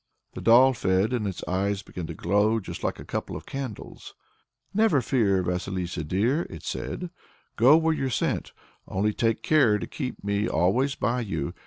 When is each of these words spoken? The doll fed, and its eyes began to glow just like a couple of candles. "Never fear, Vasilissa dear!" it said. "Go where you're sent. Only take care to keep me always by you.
The 0.33 0.41
doll 0.41 0.73
fed, 0.73 1.13
and 1.13 1.27
its 1.27 1.43
eyes 1.47 1.83
began 1.83 2.07
to 2.07 2.15
glow 2.15 2.59
just 2.59 2.83
like 2.83 2.97
a 2.99 3.05
couple 3.05 3.35
of 3.35 3.45
candles. 3.45 4.15
"Never 4.73 4.99
fear, 4.99 5.43
Vasilissa 5.43 6.03
dear!" 6.03 6.47
it 6.49 6.63
said. 6.63 7.11
"Go 7.55 7.77
where 7.77 7.93
you're 7.93 8.09
sent. 8.09 8.51
Only 8.87 9.13
take 9.13 9.43
care 9.43 9.77
to 9.77 9.85
keep 9.85 10.23
me 10.23 10.49
always 10.49 10.95
by 10.95 11.21
you. 11.21 11.53